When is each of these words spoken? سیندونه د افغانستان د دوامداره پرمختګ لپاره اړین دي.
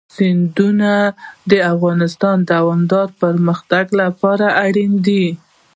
سیندونه 0.15 0.91
د 1.51 1.51
افغانستان 1.73 2.37
د 2.41 2.45
دوامداره 2.53 3.13
پرمختګ 3.21 3.85
لپاره 4.01 4.45
اړین 4.65 4.93
دي. 5.07 5.25